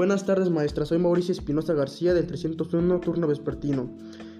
[0.00, 3.90] Buenas tardes maestra, soy Mauricio Espinosa García del 301 turno vespertino.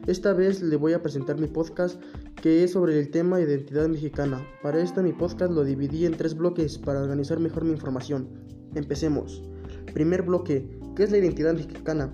[0.07, 2.01] Esta vez le voy a presentar mi podcast
[2.41, 4.43] que es sobre el tema identidad mexicana.
[4.63, 8.27] Para esto mi podcast lo dividí en tres bloques para organizar mejor mi información.
[8.75, 9.43] Empecemos.
[9.93, 12.11] Primer bloque, ¿qué es la identidad mexicana?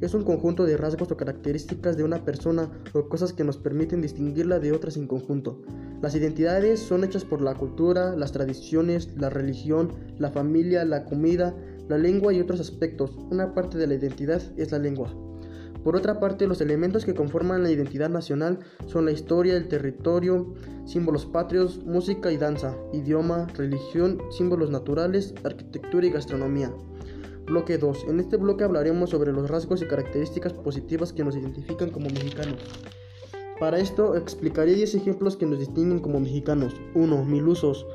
[0.00, 4.00] Es un conjunto de rasgos o características de una persona o cosas que nos permiten
[4.00, 5.60] distinguirla de otras en conjunto.
[6.00, 11.54] Las identidades son hechas por la cultura, las tradiciones, la religión, la familia, la comida,
[11.88, 13.12] la lengua y otros aspectos.
[13.30, 15.14] Una parte de la identidad es la lengua.
[15.84, 20.52] Por otra parte, los elementos que conforman la identidad nacional son la historia, el territorio,
[20.84, 26.72] símbolos patrios, música y danza, idioma, religión, símbolos naturales, arquitectura y gastronomía.
[27.46, 28.06] Bloque 2.
[28.08, 32.58] En este bloque hablaremos sobre los rasgos y características positivas que nos identifican como mexicanos.
[33.60, 36.74] Para esto explicaré 10 ejemplos que nos distinguen como mexicanos.
[36.94, 37.24] 1.
[37.24, 37.86] Mil usos.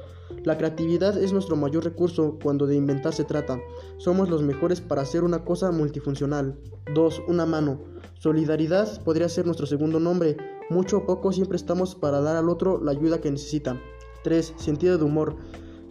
[0.43, 3.59] La creatividad es nuestro mayor recurso cuando de inventar se trata.
[3.97, 6.57] Somos los mejores para hacer una cosa multifuncional.
[6.93, 7.23] 2.
[7.27, 7.79] Una mano.
[8.15, 10.37] Solidaridad podría ser nuestro segundo nombre.
[10.69, 13.79] Mucho o poco siempre estamos para dar al otro la ayuda que necesita.
[14.23, 14.53] 3.
[14.57, 15.35] Sentido de humor.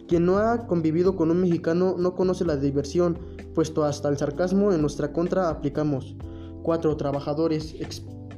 [0.07, 3.17] Quien no ha convivido con un mexicano no conoce la diversión,
[3.55, 6.15] puesto hasta el sarcasmo en nuestra contra aplicamos.
[6.63, 6.97] 4.
[6.97, 7.75] Trabajadores.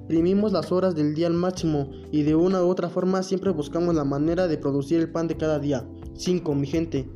[0.04, 3.96] Exprimimos las horas del día al máximo y de una u otra forma siempre buscamos
[3.96, 5.88] la manera de producir el pan de cada día.
[6.16, 6.56] 5.
[6.56, 7.08] Mi gente.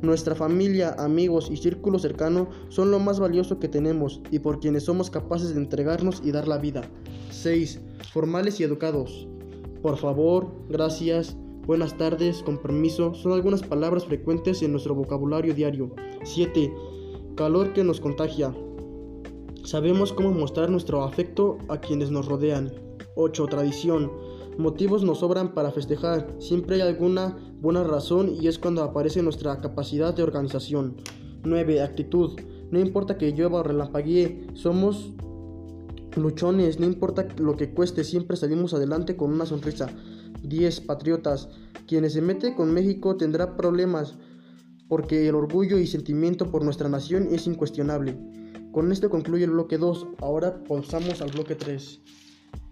[0.00, 4.84] Nuestra familia, amigos y círculo cercano son lo más valioso que tenemos y por quienes
[4.84, 6.80] somos capaces de entregarnos y dar la vida.
[7.30, 7.78] 6.
[8.10, 9.28] Formales y educados.
[9.82, 15.94] Por favor, gracias, buenas tardes, con permiso, son algunas palabras frecuentes en nuestro vocabulario diario.
[16.24, 16.72] 7.
[17.36, 18.54] Calor que nos contagia.
[19.64, 22.72] Sabemos cómo mostrar nuestro afecto a quienes nos rodean.
[23.14, 23.46] 8.
[23.46, 24.10] Tradición.
[24.58, 26.34] Motivos nos sobran para festejar.
[26.38, 30.96] Siempre hay alguna buena razón y es cuando aparece nuestra capacidad de organización.
[31.44, 31.82] 9.
[31.82, 32.40] Actitud.
[32.70, 35.12] No importa que llueva o relampaguee, somos
[36.16, 39.88] luchones, no importa lo que cueste, siempre salimos adelante con una sonrisa.
[40.42, 40.80] 10.
[40.82, 41.48] Patriotas.
[41.86, 44.16] Quienes se mete con México tendrá problemas
[44.88, 48.16] porque el orgullo y sentimiento por nuestra nación es incuestionable.
[48.72, 52.02] Con esto concluye el bloque 2, ahora pasamos al bloque 3.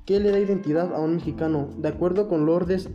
[0.06, 1.70] ¿Qué le da identidad a un mexicano?
[1.76, 2.88] De acuerdo con Lourdes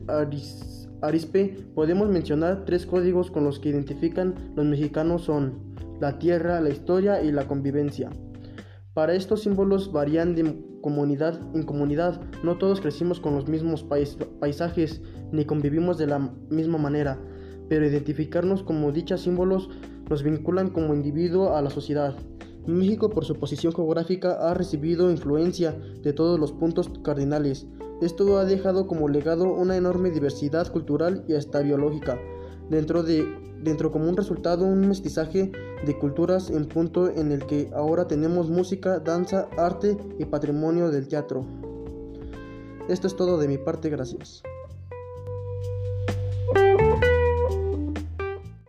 [1.02, 6.70] Arispe, podemos mencionar tres códigos con los que identifican los mexicanos son la tierra, la
[6.70, 8.10] historia y la convivencia.
[8.94, 13.86] Para estos símbolos varían de comunidad en comunidad, no todos crecimos con los mismos
[14.40, 15.02] paisajes
[15.34, 17.20] ni convivimos de la misma manera,
[17.68, 19.70] pero identificarnos como dichos símbolos
[20.10, 22.16] nos vinculan como individuo a la sociedad.
[22.66, 27.68] México por su posición geográfica ha recibido influencia de todos los puntos cardinales.
[28.02, 32.20] Esto ha dejado como legado una enorme diversidad cultural y hasta biológica.
[32.70, 33.26] Dentro, de,
[33.62, 35.52] dentro como un resultado un mestizaje
[35.86, 41.08] de culturas en punto en el que ahora tenemos música, danza, arte y patrimonio del
[41.08, 41.46] teatro.
[42.88, 44.44] Esto es todo de mi parte, gracias.